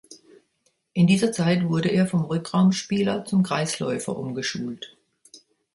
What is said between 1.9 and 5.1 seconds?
vom Rückraumspieler zum Kreisläufer umgeschult.